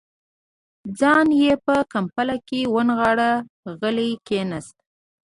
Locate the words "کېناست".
4.27-4.75